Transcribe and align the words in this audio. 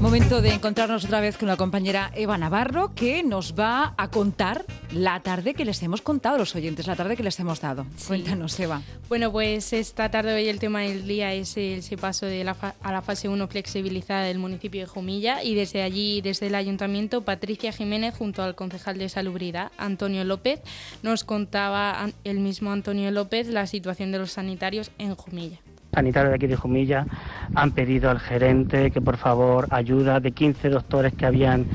Momento 0.00 0.40
de 0.40 0.52
encontrarnos 0.52 1.04
otra 1.04 1.20
vez 1.20 1.36
con 1.36 1.48
la 1.48 1.56
compañera 1.56 2.12
Eva 2.14 2.38
Navarro 2.38 2.94
que 2.94 3.22
nos 3.22 3.58
va 3.58 3.94
a 3.96 4.08
contar 4.08 4.64
la 4.92 5.20
tarde 5.20 5.54
que 5.54 5.64
les 5.64 5.82
hemos 5.82 6.00
contado 6.00 6.36
a 6.36 6.38
los 6.38 6.54
oyentes, 6.54 6.86
la 6.86 6.94
tarde 6.94 7.16
que 7.16 7.22
les 7.22 7.40
hemos 7.40 7.60
dado. 7.60 7.86
Cuéntanos, 8.06 8.58
Eva. 8.60 8.82
Bueno, 9.08 9.32
pues 9.32 9.72
esta 9.72 10.10
tarde 10.10 10.34
hoy 10.34 10.48
el 10.48 10.60
tema 10.60 10.82
del 10.82 11.08
día 11.08 11.32
es 11.32 11.56
ese 11.56 11.96
paso 11.96 12.26
de 12.26 12.44
la 12.44 12.56
a 12.82 12.92
la 12.92 13.02
fase 13.02 13.28
1 13.28 13.48
flexibilizada 13.48 14.22
del 14.22 14.38
municipio 14.38 14.82
de 14.82 14.86
Jumilla 14.86 15.42
y 15.42 15.54
desde 15.54 15.82
allí, 15.82 16.20
desde 16.20 16.46
el 16.46 16.54
ayuntamiento, 16.54 17.22
Patricia 17.22 17.72
Jiménez 17.72 18.14
junto 18.16 18.42
al 18.42 18.54
concejal 18.54 18.98
de 18.98 19.08
Salubridad, 19.08 19.72
Antonio 19.76 20.24
López, 20.24 20.60
nos 21.02 21.24
contaba 21.24 22.10
el 22.22 22.38
mismo 22.38 22.70
Antonio 22.70 23.10
López 23.10 23.48
la 23.48 23.66
situación 23.66 24.12
de 24.12 24.18
los 24.18 24.32
sanitarios 24.32 24.90
en 24.98 25.14
Jumilla 25.14 25.58
sanitarios 25.96 26.30
de 26.30 26.34
aquí 26.36 26.46
de 26.46 26.56
Jumilla 26.56 27.08
han 27.54 27.72
pedido 27.72 28.10
al 28.10 28.20
gerente 28.20 28.90
que 28.90 29.00
por 29.00 29.16
favor 29.16 29.66
ayuda 29.70 30.20
de 30.20 30.32
15 30.32 30.68
doctores 30.68 31.14
que 31.14 31.24
habían 31.24 31.66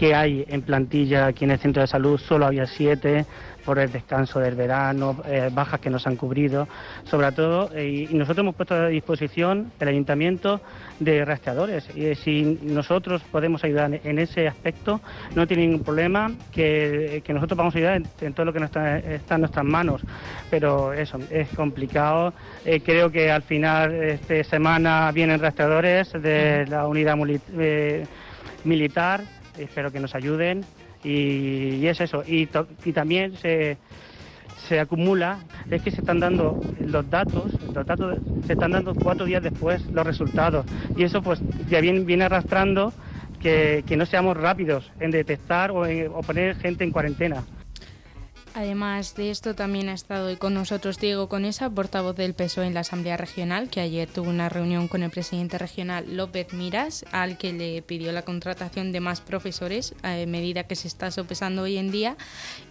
que 0.00 0.14
hay 0.14 0.46
en 0.48 0.62
plantilla 0.62 1.26
aquí 1.26 1.44
en 1.44 1.50
el 1.50 1.58
centro 1.58 1.82
de 1.82 1.86
salud, 1.86 2.18
solo 2.18 2.46
había 2.46 2.66
siete 2.66 3.26
por 3.66 3.78
el 3.78 3.92
descanso 3.92 4.40
del 4.40 4.54
verano, 4.54 5.22
eh, 5.26 5.50
bajas 5.52 5.78
que 5.78 5.90
nos 5.90 6.06
han 6.06 6.16
cubrido, 6.16 6.66
sobre 7.04 7.30
todo, 7.32 7.70
eh, 7.74 8.08
y 8.10 8.14
nosotros 8.14 8.38
hemos 8.38 8.54
puesto 8.54 8.74
a 8.74 8.86
disposición 8.86 9.70
el 9.78 9.88
ayuntamiento 9.88 10.62
de 11.00 11.22
rastreadores. 11.22 11.86
Y 11.94 12.14
si 12.14 12.58
nosotros 12.62 13.20
podemos 13.30 13.62
ayudar 13.62 14.00
en 14.02 14.18
ese 14.18 14.48
aspecto, 14.48 15.02
no 15.34 15.46
tiene 15.46 15.66
ningún 15.66 15.84
problema, 15.84 16.32
que, 16.50 17.22
nosotros 17.28 17.58
vamos 17.58 17.74
a 17.74 17.78
ayudar 17.78 18.02
en, 18.22 18.32
todo 18.32 18.46
lo 18.46 18.54
que 18.54 18.64
está, 18.64 19.00
está, 19.00 19.34
en 19.34 19.42
nuestras 19.42 19.66
manos. 19.66 20.00
Pero 20.48 20.94
eso, 20.94 21.18
es 21.30 21.50
complicado. 21.50 22.32
Eh, 22.64 22.80
creo 22.80 23.12
que 23.12 23.30
al 23.30 23.42
final, 23.42 23.92
esta 23.92 24.42
semana 24.44 25.12
vienen 25.12 25.40
rastreadores 25.40 26.10
de 26.14 26.64
la 26.68 26.86
unidad 26.86 27.18
militar 28.64 29.39
espero 29.64 29.90
que 29.90 30.00
nos 30.00 30.14
ayuden 30.14 30.64
y, 31.04 31.86
es 31.86 32.00
eso. 32.00 32.22
Y, 32.26 32.48
y 32.84 32.92
también 32.92 33.36
se, 33.36 33.78
se 34.68 34.80
acumula, 34.80 35.38
es 35.70 35.82
que 35.82 35.90
se 35.90 36.00
están 36.00 36.20
dando 36.20 36.60
los 36.80 37.08
datos, 37.10 37.52
los 37.74 37.86
datos 37.86 38.18
se 38.46 38.52
están 38.52 38.72
dando 38.72 38.94
cuatro 38.94 39.26
días 39.26 39.42
después 39.42 39.84
los 39.92 40.06
resultados 40.06 40.66
y 40.96 41.04
eso 41.04 41.22
pues 41.22 41.40
ya 41.68 41.80
viene, 41.80 42.00
viene 42.00 42.24
arrastrando 42.24 42.92
que, 43.40 43.84
que 43.86 43.96
no 43.96 44.06
seamos 44.06 44.36
rápidos 44.36 44.90
en 45.00 45.10
detectar 45.10 45.70
o, 45.70 45.86
en, 45.86 46.08
o 46.08 46.20
poner 46.20 46.56
gente 46.56 46.84
en 46.84 46.90
cuarentena. 46.90 47.42
Además 48.52 49.14
de 49.14 49.30
esto, 49.30 49.54
también 49.54 49.88
ha 49.88 49.94
estado 49.94 50.26
hoy 50.26 50.36
con 50.36 50.54
nosotros 50.54 50.98
Diego 50.98 51.28
Conesa, 51.28 51.70
portavoz 51.70 52.16
del 52.16 52.34
PSOE 52.34 52.66
en 52.66 52.74
la 52.74 52.80
Asamblea 52.80 53.16
Regional, 53.16 53.70
que 53.70 53.80
ayer 53.80 54.08
tuvo 54.08 54.28
una 54.28 54.48
reunión 54.48 54.88
con 54.88 55.04
el 55.04 55.10
presidente 55.10 55.56
regional 55.56 56.16
López 56.16 56.52
Miras, 56.52 57.04
al 57.12 57.38
que 57.38 57.52
le 57.52 57.80
pidió 57.82 58.10
la 58.10 58.22
contratación 58.22 58.90
de 58.90 58.98
más 58.98 59.20
profesores, 59.20 59.94
a 60.02 60.16
medida 60.26 60.64
que 60.64 60.74
se 60.74 60.88
está 60.88 61.12
sopesando 61.12 61.62
hoy 61.62 61.76
en 61.76 61.92
día. 61.92 62.16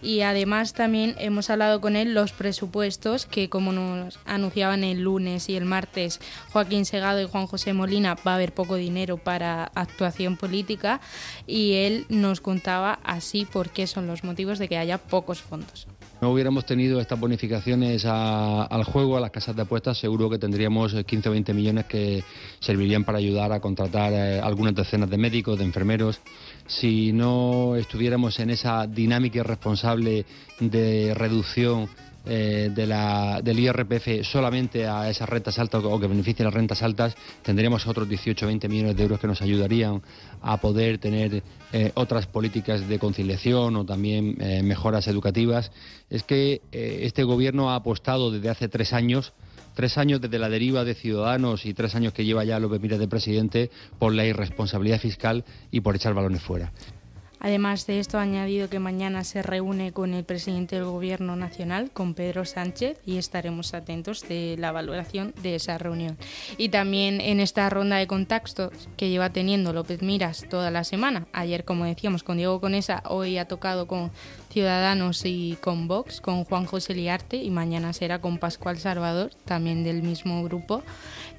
Y 0.02 0.20
además 0.20 0.74
también 0.74 1.14
hemos 1.18 1.48
hablado 1.48 1.80
con 1.80 1.96
él 1.96 2.12
los 2.12 2.32
presupuestos, 2.32 3.24
que 3.24 3.48
como 3.48 3.72
nos 3.72 4.18
anunciaban 4.26 4.84
el 4.84 5.00
lunes 5.00 5.48
y 5.48 5.56
el 5.56 5.64
martes 5.64 6.20
Joaquín 6.52 6.84
Segado 6.84 7.22
y 7.22 7.26
Juan 7.26 7.46
José 7.46 7.72
Molina, 7.72 8.16
va 8.26 8.32
a 8.32 8.34
haber 8.34 8.52
poco 8.52 8.76
dinero 8.76 9.16
para 9.16 9.64
actuación 9.74 10.36
política. 10.36 11.00
Y 11.46 11.72
él 11.72 12.04
nos 12.10 12.42
contaba 12.42 13.00
así 13.02 13.46
por 13.46 13.70
qué 13.70 13.86
son 13.86 14.06
los 14.06 14.24
motivos 14.24 14.58
de 14.58 14.68
que 14.68 14.76
haya 14.76 14.98
pocos 14.98 15.40
fondos. 15.40 15.79
No 16.20 16.30
hubiéramos 16.30 16.66
tenido 16.66 17.00
estas 17.00 17.18
bonificaciones 17.18 18.04
al 18.04 18.84
juego, 18.84 19.16
a 19.16 19.20
las 19.20 19.30
casas 19.30 19.56
de 19.56 19.62
apuestas, 19.62 19.96
seguro 19.96 20.28
que 20.28 20.38
tendríamos 20.38 20.94
15 20.94 21.28
o 21.30 21.32
20 21.32 21.54
millones 21.54 21.86
que 21.86 22.22
servirían 22.58 23.04
para 23.04 23.16
ayudar 23.16 23.52
a 23.52 23.60
contratar 23.60 24.12
eh, 24.12 24.38
algunas 24.38 24.74
decenas 24.74 25.08
de 25.08 25.16
médicos, 25.16 25.58
de 25.58 25.64
enfermeros. 25.64 26.20
Si 26.66 27.12
no 27.12 27.74
estuviéramos 27.74 28.38
en 28.38 28.50
esa 28.50 28.86
dinámica 28.86 29.38
irresponsable 29.38 30.26
de 30.58 31.14
reducción 31.14 31.88
eh, 32.26 32.70
de 32.74 32.86
la, 32.86 33.40
del 33.42 33.58
IRPF 33.58 34.24
solamente 34.24 34.86
a 34.86 35.08
esas 35.08 35.28
rentas 35.28 35.58
altas 35.58 35.82
o 35.84 36.00
que 36.00 36.06
beneficien 36.06 36.44
las 36.44 36.54
rentas 36.54 36.82
altas, 36.82 37.14
tendríamos 37.42 37.86
otros 37.86 38.08
18 38.08 38.44
o 38.44 38.48
20 38.48 38.68
millones 38.68 38.96
de 38.96 39.02
euros 39.02 39.20
que 39.20 39.26
nos 39.26 39.40
ayudarían 39.42 40.02
a 40.42 40.58
poder 40.58 40.98
tener 40.98 41.42
eh, 41.72 41.92
otras 41.94 42.26
políticas 42.26 42.86
de 42.88 42.98
conciliación 42.98 43.76
o 43.76 43.84
también 43.84 44.36
eh, 44.40 44.62
mejoras 44.62 45.08
educativas. 45.08 45.72
Es 46.10 46.22
que 46.22 46.60
este 46.72 47.22
gobierno 47.22 47.70
ha 47.70 47.76
apostado 47.76 48.30
desde 48.30 48.50
hace 48.50 48.68
tres 48.68 48.92
años 48.92 49.32
tres 49.74 49.96
años 49.96 50.20
desde 50.20 50.38
la 50.38 50.48
deriva 50.48 50.84
de 50.84 50.94
Ciudadanos 50.94 51.64
y 51.64 51.72
tres 51.72 51.94
años 51.94 52.12
que 52.12 52.24
lleva 52.24 52.44
ya 52.44 52.58
López 52.58 52.80
Miras 52.80 52.98
de 52.98 53.08
presidente 53.08 53.70
por 53.98 54.12
la 54.12 54.26
irresponsabilidad 54.26 55.00
fiscal 55.00 55.44
y 55.70 55.80
por 55.80 55.96
echar 55.96 56.12
balones 56.12 56.42
fuera. 56.42 56.72
Además 57.40 57.86
de 57.86 57.98
esto, 57.98 58.18
ha 58.18 58.22
añadido 58.22 58.68
que 58.68 58.78
mañana 58.78 59.24
se 59.24 59.42
reúne 59.42 59.92
con 59.92 60.14
el 60.14 60.24
presidente 60.24 60.76
del 60.76 60.84
Gobierno 60.84 61.36
Nacional, 61.36 61.90
con 61.90 62.14
Pedro 62.14 62.44
Sánchez, 62.44 62.98
y 63.06 63.16
estaremos 63.16 63.72
atentos 63.74 64.28
de 64.28 64.56
la 64.58 64.72
valoración 64.72 65.32
de 65.42 65.54
esa 65.54 65.78
reunión. 65.78 66.18
Y 66.58 66.68
también 66.68 67.20
en 67.20 67.40
esta 67.40 67.68
ronda 67.70 67.96
de 67.96 68.06
contactos 68.06 68.88
que 68.96 69.08
lleva 69.08 69.30
teniendo 69.30 69.72
López 69.72 70.02
Miras 70.02 70.46
toda 70.48 70.70
la 70.70 70.84
semana, 70.84 71.26
ayer, 71.32 71.64
como 71.64 71.86
decíamos, 71.86 72.22
con 72.22 72.36
Diego 72.36 72.60
Conesa, 72.60 73.02
hoy 73.06 73.38
ha 73.38 73.48
tocado 73.48 73.86
con 73.86 74.10
Ciudadanos 74.50 75.22
y 75.24 75.56
con 75.60 75.88
Vox, 75.88 76.20
con 76.20 76.44
Juan 76.44 76.66
José 76.66 76.94
Liarte, 76.94 77.36
y 77.38 77.50
mañana 77.50 77.92
será 77.92 78.20
con 78.20 78.38
Pascual 78.38 78.78
Salvador, 78.78 79.30
también 79.44 79.82
del 79.82 80.02
mismo 80.02 80.44
grupo. 80.44 80.82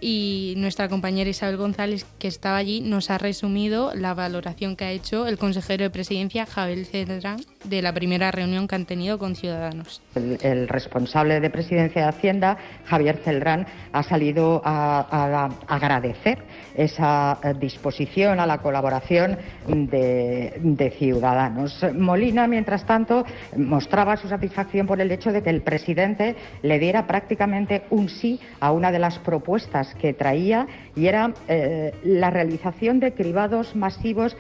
Y 0.04 0.56
nuestra 0.58 0.90
compañera 0.90 1.30
Isabel 1.30 1.58
González, 1.58 2.08
que 2.18 2.28
estaba 2.28 2.58
allí, 2.58 2.82
nos 2.82 3.12
ha 3.12 3.20
resumido 3.20 3.94
la 3.94 4.16
valoración 4.16 4.76
que 4.76 4.86
ha 4.86 4.92
hecho 4.92 5.28
el 5.28 5.38
consejero 5.38 5.84
de 5.84 5.92
presidencia, 5.92 6.48
Javier 6.48 6.86
Cedrán, 6.86 7.40
de 7.64 7.84
la 7.84 7.94
primera 7.94 8.32
reunión 8.32 8.68
que 8.68 8.74
han 8.74 8.86
tenido 8.86 9.20
con 9.20 9.36
Ciudadanos. 9.36 10.02
El, 10.16 10.68
responsable 10.68 11.40
de 11.40 11.50
presidencia 11.52 12.02
de 12.02 12.08
Hacienda, 12.08 12.58
Javier 12.86 13.18
Celdrán, 13.24 13.68
ha 13.94 14.02
salido 14.02 14.64
a, 14.66 15.50
agradecer 15.68 16.44
esa 16.76 17.40
eh, 17.44 17.54
disposición 17.60 18.40
a 18.40 18.46
la 18.46 18.60
colaboración 18.60 19.38
de, 19.68 20.96
Ciudadanos. 20.98 21.86
Molina, 21.94 22.48
mientras 22.48 22.86
tanto, 22.86 23.26
mostraba 23.56 24.18
su 24.18 24.28
satisfacción 24.28 24.88
por 24.88 25.00
el 25.00 25.12
hecho 25.12 25.32
de 25.32 25.42
que 25.42 25.50
el 25.50 25.62
presidente 25.62 26.36
le 26.62 26.80
diera 26.80 27.08
prácticamente 27.08 27.84
un 27.90 28.10
sí 28.10 28.40
a 28.60 28.72
una 28.72 28.92
de 28.92 29.00
las 29.00 29.20
propuestas 29.20 29.94
que 29.96 30.14
traía 30.14 30.68
y 30.96 31.08
era 31.08 31.34
eh, 31.48 31.94
la 32.04 32.30
realización 32.30 33.00
de 33.00 33.14
cribados 33.14 33.76
masivos 33.76 34.36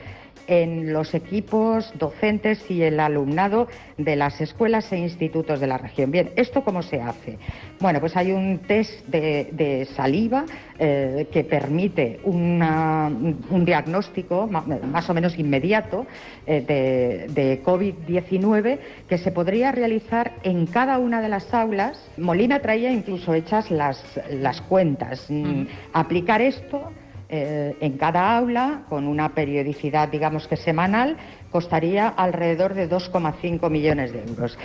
en 0.47 0.91
los 0.91 1.13
equipos 1.13 1.93
docentes 1.97 2.69
y 2.69 2.81
el 2.81 2.99
alumnado 2.99 3.67
de 3.97 4.15
las 4.15 4.41
escuelas 4.41 4.91
e 4.91 4.97
institutos 4.97 5.59
de 5.59 5.67
la 5.67 5.77
región. 5.77 6.11
Bien, 6.11 6.31
¿esto 6.35 6.63
cómo 6.63 6.81
se 6.81 7.01
hace? 7.01 7.37
Bueno, 7.79 7.99
pues 7.99 8.17
hay 8.17 8.31
un 8.31 8.59
test 8.59 9.05
de, 9.07 9.87
saliva 9.95 10.45
eh, 10.77 11.27
que 11.31 11.43
permite 11.43 12.19
un 12.23 13.63
diagnóstico 13.65 14.47
más 14.47 15.09
o 15.09 15.13
menos 15.13 15.37
inmediato 15.37 16.05
eh, 16.45 17.27
de, 17.29 17.63
COVID-19 17.63 18.79
que 19.07 19.17
se 19.17 19.31
podría 19.31 19.71
realizar 19.71 20.33
en 20.43 20.65
cada 20.65 20.97
una 20.97 21.21
de 21.21 21.29
las 21.29 21.53
aulas. 21.53 22.09
Molina 22.17 22.59
traía 22.59 22.91
incluso 22.91 23.33
hechas 23.33 23.71
las, 23.71 24.03
las 24.29 24.61
cuentas. 24.61 25.27
Mm, 25.29 25.63
aplicar 25.93 26.41
esto 26.41 26.91
eh, 27.31 27.77
en 27.79 27.97
cada 27.97 28.37
aula, 28.37 28.83
con 28.89 29.07
una 29.07 29.33
periodicidad, 29.33 30.09
digamos 30.09 30.47
que 30.47 30.57
semanal, 30.57 31.15
costaría 31.49 32.09
alrededor 32.09 32.73
de 32.73 32.89
2,5 32.89 33.69
millones 33.69 34.11
de 34.11 34.23
euros. 34.23 34.57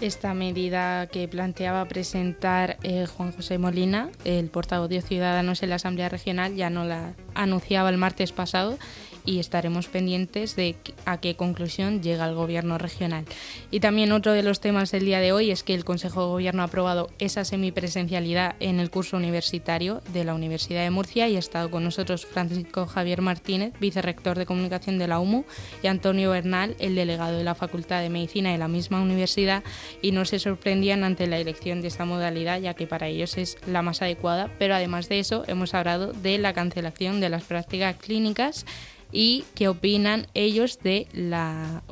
Esta 0.00 0.32
medida 0.32 1.08
que 1.08 1.28
planteaba 1.28 1.84
presentar 1.84 2.78
eh, 2.82 3.04
Juan 3.04 3.32
José 3.32 3.58
Molina, 3.58 4.08
el 4.24 4.48
portavoz 4.48 4.88
de 4.88 5.02
Ciudadanos 5.02 5.62
en 5.62 5.68
la 5.68 5.74
Asamblea 5.74 6.08
Regional, 6.08 6.54
ya 6.54 6.70
no 6.70 6.86
la 6.86 7.12
anunciaba 7.34 7.90
el 7.90 7.98
martes 7.98 8.32
pasado 8.32 8.78
y 9.24 9.38
estaremos 9.38 9.88
pendientes 9.88 10.56
de 10.56 10.76
a 11.04 11.18
qué 11.18 11.34
conclusión 11.34 12.02
llega 12.02 12.28
el 12.28 12.34
Gobierno 12.34 12.78
regional. 12.78 13.24
Y 13.70 13.80
también 13.80 14.12
otro 14.12 14.32
de 14.32 14.42
los 14.42 14.60
temas 14.60 14.90
del 14.90 15.04
día 15.04 15.20
de 15.20 15.32
hoy 15.32 15.50
es 15.50 15.62
que 15.62 15.74
el 15.74 15.84
Consejo 15.84 16.22
de 16.22 16.28
Gobierno 16.28 16.62
ha 16.62 16.66
aprobado 16.66 17.10
esa 17.18 17.44
semipresencialidad 17.44 18.56
en 18.60 18.80
el 18.80 18.90
curso 18.90 19.16
universitario 19.16 20.02
de 20.12 20.24
la 20.24 20.34
Universidad 20.34 20.82
de 20.82 20.90
Murcia 20.90 21.28
y 21.28 21.36
ha 21.36 21.38
estado 21.38 21.70
con 21.70 21.84
nosotros 21.84 22.26
Francisco 22.26 22.86
Javier 22.86 23.22
Martínez, 23.22 23.72
vicerrector 23.80 24.38
de 24.38 24.46
comunicación 24.46 24.98
de 24.98 25.08
la 25.08 25.20
UMU, 25.20 25.44
y 25.82 25.86
Antonio 25.86 26.30
Bernal, 26.30 26.76
el 26.78 26.94
delegado 26.94 27.36
de 27.36 27.44
la 27.44 27.54
Facultad 27.54 28.00
de 28.00 28.10
Medicina 28.10 28.52
de 28.52 28.58
la 28.58 28.68
misma 28.68 29.00
universidad, 29.00 29.62
y 30.02 30.12
no 30.12 30.24
se 30.24 30.38
sorprendían 30.38 31.04
ante 31.04 31.26
la 31.26 31.38
elección 31.38 31.82
de 31.82 31.88
esta 31.88 32.04
modalidad, 32.04 32.60
ya 32.60 32.74
que 32.74 32.86
para 32.86 33.08
ellos 33.08 33.36
es 33.38 33.58
la 33.66 33.82
más 33.82 34.02
adecuada, 34.02 34.50
pero 34.58 34.74
además 34.74 35.08
de 35.08 35.20
eso 35.20 35.44
hemos 35.46 35.74
hablado 35.74 36.12
de 36.12 36.38
la 36.38 36.52
cancelación 36.52 37.20
de 37.20 37.28
las 37.28 37.44
prácticas 37.44 37.96
clínicas 37.96 38.66
y 39.12 39.44
qué 39.54 39.68
opinan 39.68 40.26
ellos 40.34 40.80
de 40.82 41.06
la 41.12 41.82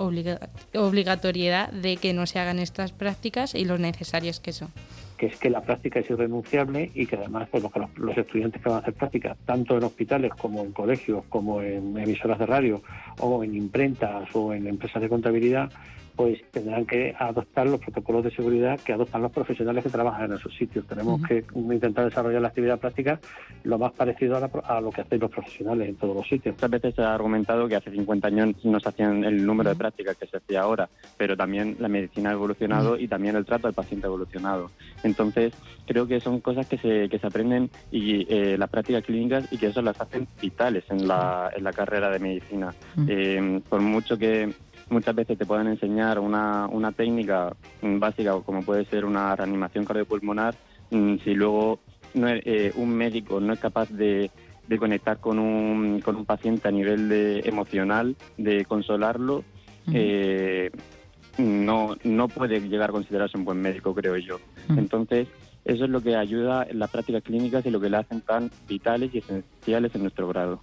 obligatoriedad 0.74 1.72
de 1.72 1.96
que 1.96 2.12
no 2.12 2.26
se 2.26 2.38
hagan 2.38 2.58
estas 2.58 2.92
prácticas 2.92 3.54
y 3.54 3.64
lo 3.64 3.78
necesarias 3.78 4.40
que 4.40 4.52
son. 4.52 4.68
Que 5.16 5.26
es 5.26 5.36
que 5.36 5.50
la 5.50 5.62
práctica 5.62 5.98
es 5.98 6.08
irrenunciable 6.10 6.92
y 6.94 7.06
que 7.06 7.16
además 7.16 7.48
pues, 7.50 7.64
los, 7.96 8.16
estudiantes 8.16 8.62
que 8.62 8.68
van 8.68 8.78
a 8.78 8.82
hacer 8.82 8.94
prácticas, 8.94 9.36
tanto 9.44 9.76
en 9.76 9.84
hospitales 9.84 10.32
como 10.38 10.62
en 10.62 10.72
colegios, 10.72 11.24
como 11.28 11.60
en 11.60 11.98
emisoras 11.98 12.38
de 12.38 12.46
radio, 12.46 12.82
o 13.18 13.42
en 13.42 13.56
imprentas 13.56 14.28
o 14.34 14.54
en 14.54 14.68
empresas 14.68 15.02
de 15.02 15.08
contabilidad, 15.08 15.72
pues 16.18 16.40
tendrán 16.50 16.84
que 16.84 17.14
adoptar 17.16 17.68
los 17.68 17.78
protocolos 17.78 18.24
de 18.24 18.32
seguridad 18.32 18.80
que 18.80 18.92
adoptan 18.92 19.22
los 19.22 19.30
profesionales 19.30 19.84
que 19.84 19.88
trabajan 19.88 20.24
en 20.24 20.36
esos 20.36 20.52
sitios. 20.52 20.84
Tenemos 20.84 21.22
que 21.22 21.44
intentar 21.54 22.06
desarrollar 22.06 22.42
la 22.42 22.48
actividad 22.48 22.80
práctica 22.80 23.20
lo 23.62 23.78
más 23.78 23.92
parecido 23.92 24.36
a, 24.36 24.80
lo 24.80 24.90
que 24.90 25.02
hacen 25.02 25.20
los 25.20 25.30
profesionales 25.30 25.88
en 25.88 25.94
todos 25.94 26.16
los 26.16 26.28
sitios. 26.28 26.56
Muchas 26.56 26.70
veces 26.70 26.96
se 26.96 27.02
ha 27.02 27.14
argumentado 27.14 27.68
que 27.68 27.76
hace 27.76 27.92
50 27.92 28.26
años 28.26 28.64
no 28.64 28.80
se 28.80 28.88
hacían 28.88 29.22
el 29.22 29.46
número 29.46 29.70
de 29.70 29.76
prácticas 29.76 30.16
que 30.16 30.26
se 30.26 30.38
hacía 30.38 30.62
ahora, 30.62 30.88
pero 31.16 31.36
también 31.36 31.76
la 31.78 31.86
medicina 31.86 32.30
ha 32.30 32.32
evolucionado 32.32 32.98
y 32.98 33.06
también 33.06 33.36
el 33.36 33.44
trato 33.44 33.68
del 33.68 33.74
paciente 33.76 34.08
ha 34.08 34.08
evolucionado. 34.08 34.72
Entonces, 35.04 35.52
creo 35.86 36.08
que 36.08 36.18
son 36.18 36.40
cosas 36.40 36.66
que 36.66 36.78
se, 36.78 37.08
que 37.08 37.20
se 37.20 37.26
aprenden 37.28 37.70
y 37.92 38.26
eh, 38.28 38.58
las 38.58 38.68
prácticas 38.68 39.04
clínicas 39.04 39.52
y 39.52 39.56
que 39.56 39.68
eso 39.68 39.82
las 39.82 40.00
hacen 40.00 40.26
vitales 40.42 40.82
en 40.90 41.06
la, 41.06 41.52
en 41.56 41.62
la 41.62 41.72
carrera 41.72 42.10
de 42.10 42.18
medicina. 42.18 42.74
Eh, 43.06 43.60
por 43.68 43.80
mucho 43.80 44.18
que 44.18 44.52
muchas 44.90 45.14
veces 45.14 45.38
te 45.38 45.46
pueden 45.46 45.68
enseñar 45.68 46.18
una, 46.18 46.66
una 46.66 46.92
técnica 46.92 47.54
básica 47.82 48.32
como 48.40 48.62
puede 48.62 48.84
ser 48.86 49.04
una 49.04 49.34
reanimación 49.36 49.84
cardiopulmonar, 49.84 50.54
mm, 50.90 51.16
si 51.24 51.34
luego 51.34 51.80
no 52.14 52.28
eh, 52.28 52.72
un 52.76 52.90
médico 52.90 53.40
no 53.40 53.52
es 53.52 53.60
capaz 53.60 53.90
de, 53.90 54.30
de 54.66 54.78
conectar 54.78 55.18
con 55.18 55.38
un, 55.38 56.00
con 56.00 56.16
un 56.16 56.24
paciente 56.24 56.68
a 56.68 56.70
nivel 56.70 57.08
de 57.08 57.40
emocional, 57.40 58.16
de 58.36 58.64
consolarlo, 58.64 59.44
eh, 59.92 60.70
no, 61.38 61.96
no 62.04 62.28
puede 62.28 62.60
llegar 62.60 62.90
a 62.90 62.92
considerarse 62.92 63.38
un 63.38 63.44
buen 63.44 63.60
médico, 63.60 63.94
creo 63.94 64.16
yo. 64.16 64.38
Entonces, 64.68 65.28
eso 65.64 65.84
es 65.84 65.90
lo 65.90 66.00
que 66.02 66.16
ayuda 66.16 66.66
en 66.68 66.78
las 66.78 66.90
prácticas 66.90 67.22
clínicas 67.22 67.64
y 67.64 67.70
lo 67.70 67.80
que 67.80 67.90
le 67.90 67.96
hacen 67.96 68.20
tan 68.22 68.50
vitales 68.68 69.14
y 69.14 69.18
esenciales 69.18 69.94
en 69.94 70.02
nuestro 70.02 70.28
grado. 70.28 70.60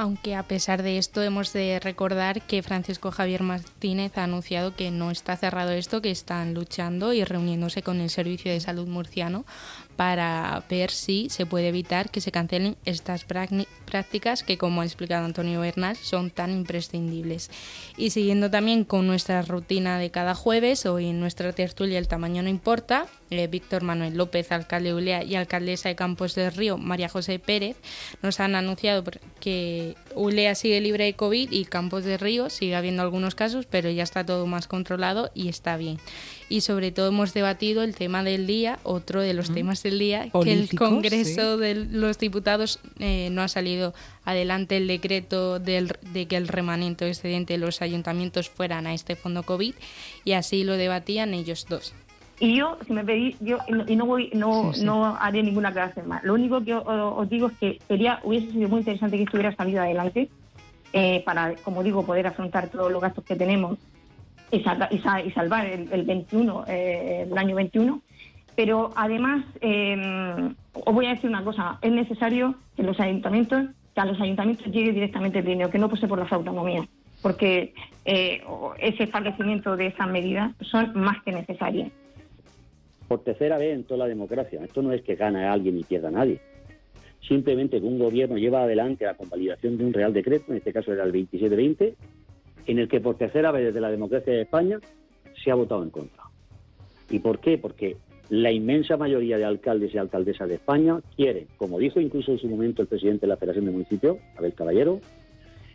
Aunque 0.00 0.34
a 0.34 0.44
pesar 0.44 0.82
de 0.82 0.96
esto 0.96 1.22
hemos 1.22 1.52
de 1.52 1.78
recordar 1.78 2.40
que 2.40 2.62
Francisco 2.62 3.10
Javier 3.10 3.42
Martínez 3.42 4.16
ha 4.16 4.24
anunciado 4.24 4.74
que 4.74 4.90
no 4.90 5.10
está 5.10 5.36
cerrado 5.36 5.72
esto, 5.72 6.00
que 6.00 6.10
están 6.10 6.54
luchando 6.54 7.12
y 7.12 7.22
reuniéndose 7.22 7.82
con 7.82 8.00
el 8.00 8.08
Servicio 8.08 8.50
de 8.50 8.60
Salud 8.60 8.88
murciano 8.88 9.44
para 10.00 10.64
ver 10.70 10.90
si 10.90 11.28
se 11.28 11.44
puede 11.44 11.68
evitar 11.68 12.10
que 12.10 12.22
se 12.22 12.32
cancelen 12.32 12.78
estas 12.86 13.26
prácticas 13.26 14.42
que, 14.42 14.56
como 14.56 14.80
ha 14.80 14.86
explicado 14.86 15.26
Antonio 15.26 15.60
Bernal, 15.60 15.94
son 15.94 16.30
tan 16.30 16.52
imprescindibles. 16.52 17.50
Y 17.98 18.08
siguiendo 18.08 18.50
también 18.50 18.84
con 18.84 19.06
nuestra 19.06 19.42
rutina 19.42 19.98
de 19.98 20.10
cada 20.10 20.34
jueves, 20.34 20.86
hoy 20.86 21.08
en 21.08 21.20
nuestra 21.20 21.52
tertulia 21.52 21.98
El 21.98 22.08
tamaño 22.08 22.42
no 22.42 22.48
importa, 22.48 23.08
eh, 23.28 23.46
Víctor 23.46 23.82
Manuel 23.82 24.16
López, 24.16 24.50
alcalde 24.52 24.88
de 24.88 24.94
Ulea, 24.94 25.22
y 25.22 25.34
alcaldesa 25.34 25.90
de 25.90 25.96
Campos 25.96 26.34
del 26.34 26.50
Río, 26.50 26.78
María 26.78 27.10
José 27.10 27.38
Pérez, 27.38 27.76
nos 28.22 28.40
han 28.40 28.54
anunciado 28.54 29.04
que 29.38 29.96
Ulea 30.14 30.54
sigue 30.54 30.80
libre 30.80 31.04
de 31.04 31.14
COVID 31.14 31.50
y 31.52 31.64
Campos 31.64 32.04
del 32.04 32.18
Río 32.18 32.50
sigue 32.50 32.76
habiendo 32.76 33.02
algunos 33.02 33.34
casos, 33.34 33.66
pero 33.66 33.90
ya 33.90 34.02
está 34.02 34.24
todo 34.24 34.46
más 34.46 34.66
controlado 34.66 35.30
y 35.34 35.48
está 35.48 35.76
bien. 35.76 35.98
Y 36.48 36.62
sobre 36.62 36.90
todo 36.90 37.08
hemos 37.08 37.32
debatido 37.32 37.82
el 37.82 37.94
tema 37.94 38.24
del 38.24 38.46
día, 38.46 38.78
otro 38.82 39.22
de 39.22 39.34
los 39.34 39.52
temas 39.52 39.82
del 39.82 39.98
día, 39.98 40.28
que 40.42 40.52
el 40.52 40.68
Congreso 40.76 41.56
de 41.56 41.74
los 41.74 42.18
Diputados 42.18 42.80
eh, 42.98 43.28
no 43.30 43.42
ha 43.42 43.48
salido 43.48 43.94
adelante 44.24 44.76
el 44.76 44.88
decreto 44.88 45.58
del, 45.58 45.92
de 46.12 46.26
que 46.26 46.36
el 46.36 46.48
remanente 46.48 47.06
excedente 47.06 47.54
de 47.54 47.58
los 47.58 47.82
ayuntamientos 47.82 48.48
fueran 48.48 48.86
a 48.86 48.94
este 48.94 49.16
fondo 49.16 49.44
COVID 49.44 49.74
y 50.24 50.32
así 50.32 50.64
lo 50.64 50.76
debatían 50.76 51.34
ellos 51.34 51.66
dos. 51.68 51.94
Y 52.40 52.56
yo, 52.56 52.78
si 52.86 52.94
me 52.94 53.04
pedís, 53.04 53.36
yo 53.40 53.58
y 53.86 53.96
no 53.96 54.06
voy, 54.06 54.30
no, 54.32 54.72
no 54.82 55.14
haré 55.20 55.42
ninguna 55.42 55.68
aclaración 55.68 56.08
más. 56.08 56.24
Lo 56.24 56.32
único 56.32 56.64
que 56.64 56.74
os, 56.74 57.28
digo 57.28 57.48
es 57.48 57.58
que 57.58 57.78
sería, 57.86 58.18
hubiese 58.24 58.50
sido 58.50 58.68
muy 58.70 58.78
interesante 58.78 59.18
que 59.18 59.24
estuviera 59.24 59.54
salido 59.54 59.82
adelante 59.82 60.30
eh, 60.94 61.22
para, 61.26 61.54
como 61.56 61.82
digo, 61.82 62.04
poder 62.04 62.26
afrontar 62.26 62.68
todos 62.68 62.90
los 62.90 63.02
gastos 63.02 63.24
que 63.24 63.36
tenemos 63.36 63.78
y, 64.50 64.60
salvar 64.62 65.66
el, 65.66 66.04
21, 66.04 66.64
eh, 66.66 67.26
el 67.30 67.38
año 67.38 67.54
21. 67.54 68.00
Pero 68.56 68.90
además, 68.96 69.44
eh, 69.60 70.50
os 70.72 70.94
voy 70.94 71.06
a 71.06 71.10
decir 71.10 71.28
una 71.28 71.44
cosa, 71.44 71.78
es 71.82 71.92
necesario 71.92 72.54
que 72.76 72.82
los 72.82 72.98
ayuntamientos, 73.00 73.66
que 73.94 74.00
a 74.00 74.04
los 74.06 74.20
ayuntamientos 74.20 74.66
llegue 74.66 74.92
directamente 74.92 75.40
el 75.40 75.44
dinero, 75.44 75.70
que 75.70 75.78
no 75.78 75.88
pase 75.88 76.08
por 76.08 76.18
las 76.18 76.32
autonomías, 76.32 76.86
porque 77.22 77.74
eh, 78.04 78.42
ese 78.78 79.04
establecimiento 79.04 79.76
de 79.76 79.88
esas 79.88 80.08
medidas 80.08 80.52
son 80.62 80.92
más 80.94 81.22
que 81.22 81.32
necesarias. 81.32 81.90
Por 83.10 83.24
tercera 83.24 83.58
vez 83.58 83.74
en 83.74 83.82
toda 83.82 84.04
la 84.04 84.06
democracia, 84.06 84.62
esto 84.62 84.82
no 84.82 84.92
es 84.92 85.02
que 85.02 85.16
gane 85.16 85.44
alguien 85.44 85.76
y 85.76 85.82
pierda 85.82 86.12
nadie. 86.12 86.38
Simplemente 87.26 87.80
que 87.80 87.84
un 87.84 87.98
gobierno 87.98 88.38
lleva 88.38 88.62
adelante 88.62 89.04
la 89.04 89.16
convalidación 89.16 89.76
de 89.76 89.84
un 89.84 89.92
real 89.92 90.12
decreto, 90.12 90.52
en 90.52 90.58
este 90.58 90.72
caso 90.72 90.92
era 90.92 91.02
el 91.02 91.10
2720, 91.10 91.96
en 92.66 92.78
el 92.78 92.86
que 92.86 93.00
por 93.00 93.16
tercera 93.16 93.50
vez 93.50 93.64
desde 93.64 93.80
la 93.80 93.90
democracia 93.90 94.32
de 94.32 94.42
España 94.42 94.78
se 95.42 95.50
ha 95.50 95.56
votado 95.56 95.82
en 95.82 95.90
contra. 95.90 96.22
¿Y 97.10 97.18
por 97.18 97.40
qué? 97.40 97.58
Porque 97.58 97.96
la 98.28 98.52
inmensa 98.52 98.96
mayoría 98.96 99.38
de 99.38 99.44
alcaldes 99.44 99.92
y 99.92 99.98
alcaldesas 99.98 100.48
de 100.48 100.54
España 100.54 101.00
quieren, 101.16 101.48
como 101.56 101.80
dijo 101.80 101.98
incluso 101.98 102.30
en 102.30 102.38
su 102.38 102.46
momento 102.46 102.80
el 102.80 102.86
presidente 102.86 103.22
de 103.22 103.30
la 103.30 103.36
Federación 103.38 103.64
de 103.64 103.72
Municipios, 103.72 104.18
Abel 104.38 104.54
Caballero, 104.54 105.00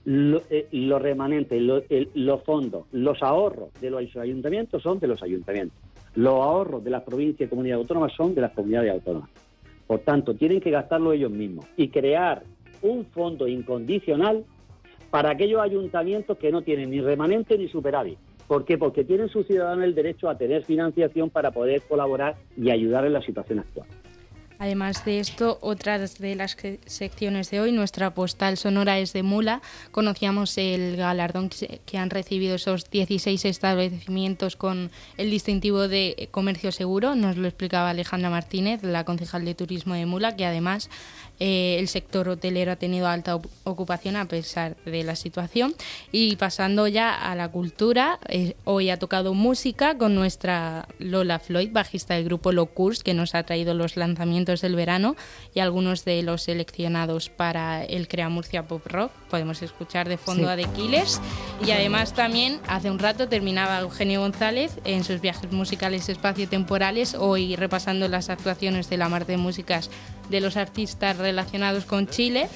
eh, 0.05 0.67
los 0.71 1.01
remanentes, 1.01 1.61
los 1.61 2.43
fondos, 2.43 2.85
los 2.93 3.21
ahorros 3.21 3.73
de 3.81 3.89
los 3.89 4.15
ayuntamientos 4.15 4.81
son 4.81 4.99
de 4.99 5.07
los 5.07 5.21
ayuntamientos. 5.21 5.84
Los 6.15 6.33
ahorros 6.33 6.83
de 6.83 6.89
las 6.89 7.03
provincias 7.03 7.47
y 7.47 7.49
comunidades 7.49 7.81
autónomas 7.81 8.13
son 8.13 8.33
de 8.33 8.41
las 8.41 8.51
comunidades 8.51 8.93
autónomas. 8.93 9.29
Por 9.85 9.99
tanto, 9.99 10.33
tienen 10.33 10.61
que 10.61 10.71
gastarlo 10.71 11.13
ellos 11.13 11.31
mismos 11.31 11.65
y 11.77 11.89
crear 11.89 12.43
un 12.81 13.05
fondo 13.05 13.47
incondicional 13.47 14.45
para 15.09 15.31
aquellos 15.31 15.61
ayuntamientos 15.61 16.37
que 16.37 16.51
no 16.51 16.61
tienen 16.61 16.89
ni 16.89 17.01
remanente 17.01 17.57
ni 17.57 17.67
superávit. 17.67 18.17
¿Por 18.47 18.63
qué? 18.65 18.77
Porque 18.77 19.03
tienen 19.03 19.29
sus 19.29 19.47
ciudadanos 19.47 19.83
el 19.83 19.95
derecho 19.95 20.29
a 20.29 20.37
tener 20.37 20.63
financiación 20.63 21.29
para 21.29 21.51
poder 21.51 21.81
colaborar 21.81 22.35
y 22.55 22.69
ayudar 22.69 23.05
en 23.05 23.13
la 23.13 23.21
situación 23.21 23.59
actual. 23.59 23.87
Además 24.57 25.03
de 25.03 25.19
esto, 25.19 25.57
otras 25.61 26.17
de 26.17 26.35
las 26.35 26.55
secciones 26.85 27.51
de 27.51 27.59
hoy, 27.59 27.71
nuestra 27.71 28.13
postal 28.13 28.57
sonora 28.57 28.99
es 28.99 29.11
de 29.11 29.23
Mula. 29.23 29.61
Conocíamos 29.91 30.57
el 30.57 30.95
galardón 30.95 31.49
que 31.85 31.97
han 31.97 32.09
recibido 32.09 32.55
esos 32.55 32.89
16 32.89 33.43
establecimientos 33.45 34.55
con 34.55 34.91
el 35.17 35.29
distintivo 35.29 35.87
de 35.87 36.29
comercio 36.31 36.71
seguro. 36.71 37.15
Nos 37.15 37.35
lo 37.37 37.47
explicaba 37.47 37.89
Alejandra 37.89 38.29
Martínez, 38.29 38.81
la 38.83 39.03
concejal 39.03 39.43
de 39.43 39.55
turismo 39.55 39.93
de 39.93 40.05
Mula, 40.05 40.35
que 40.35 40.45
además 40.45 40.89
eh, 41.39 41.77
el 41.79 41.89
sector 41.89 42.29
hotelero 42.29 42.71
ha 42.71 42.75
tenido 42.77 43.07
alta 43.07 43.39
ocupación 43.63 44.15
a 44.15 44.25
pesar 44.25 44.77
de 44.85 45.03
la 45.03 45.15
situación. 45.15 45.75
Y 46.11 46.37
pasando 46.37 46.87
ya 46.87 47.13
a 47.13 47.35
la 47.35 47.49
cultura, 47.49 48.19
eh, 48.29 48.55
hoy 48.63 48.89
ha 48.89 48.97
tocado 48.97 49.33
música 49.33 49.97
con 49.97 50.15
nuestra 50.15 50.87
Lola 50.99 51.39
Floyd, 51.39 51.71
bajista 51.71 52.13
del 52.13 52.25
grupo 52.25 52.51
Locurs, 52.51 53.03
que 53.03 53.13
nos 53.13 53.35
ha 53.35 53.43
traído 53.43 53.73
los 53.73 53.97
lanzamientos 53.97 54.44
del 54.45 54.75
verano 54.75 55.15
y 55.53 55.59
algunos 55.59 56.05
de 56.05 56.21
los 56.23 56.43
seleccionados 56.43 57.29
para 57.29 57.83
el 57.83 58.07
Crea 58.07 58.29
Murcia 58.29 58.67
Pop 58.67 58.85
Rock. 58.85 59.11
Podemos 59.29 59.61
escuchar 59.61 60.07
de 60.07 60.17
fondo 60.17 60.49
a 60.49 60.55
The 60.55 60.65
Killers. 60.75 61.19
Y 61.65 61.71
además 61.71 62.13
también 62.13 62.59
hace 62.67 62.91
un 62.91 62.99
rato 62.99 63.27
terminaba 63.27 63.79
Eugenio 63.79 64.21
González 64.21 64.71
en 64.83 65.03
sus 65.03 65.21
viajes 65.21 65.51
musicales 65.51 66.07
espacio-temporales, 66.09 67.15
hoy 67.15 67.55
repasando 67.55 68.07
las 68.07 68.29
actuaciones 68.29 68.89
de 68.89 68.97
la 68.97 69.09
Mar 69.09 69.25
de 69.25 69.37
Músicas 69.37 69.89
de 70.29 70.41
los 70.41 70.57
artistas 70.57 71.17
relacionados 71.17 71.85
con 71.85 72.07
Chile 72.07 72.47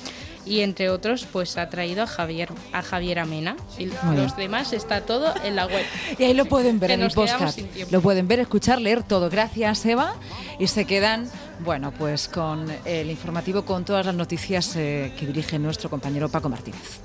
y 0.45 0.61
entre 0.61 0.89
otros 0.89 1.25
pues 1.31 1.57
ha 1.57 1.69
traído 1.69 2.03
a 2.03 2.07
Javier 2.07 2.49
a 2.73 2.81
Javier 2.81 3.19
Amena. 3.19 3.55
Y 3.77 3.89
los 4.15 4.35
demás 4.35 4.73
está 4.73 5.01
todo 5.01 5.33
en 5.43 5.55
la 5.55 5.65
web. 5.65 5.85
Y 6.17 6.23
ahí 6.23 6.33
lo 6.33 6.45
pueden 6.45 6.79
ver 6.79 6.91
en 6.91 7.03
el 7.03 7.11
podcast. 7.11 7.59
lo 7.91 8.01
pueden 8.01 8.27
ver 8.27 8.39
escuchar 8.39 8.81
leer 8.81 9.03
todo. 9.03 9.29
Gracias 9.29 9.85
Eva. 9.85 10.15
Y 10.59 10.67
se 10.67 10.85
quedan 10.85 11.29
bueno 11.59 11.91
pues 11.91 12.27
con 12.27 12.67
el 12.85 13.09
informativo 13.09 13.63
con 13.63 13.85
todas 13.85 14.05
las 14.05 14.15
noticias 14.15 14.75
eh, 14.75 15.13
que 15.19 15.25
dirige 15.25 15.59
nuestro 15.59 15.89
compañero 15.89 16.29
Paco 16.29 16.49
Martínez 16.49 17.01